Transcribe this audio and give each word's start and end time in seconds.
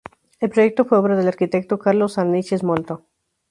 El 0.39 0.49
proyecto 0.49 0.85
fue 0.85 0.97
obra 0.97 1.15
del 1.15 1.27
arquitecto 1.27 1.77
Carlos 1.77 2.17
Arniches 2.17 2.63
Moltó. 2.63 3.05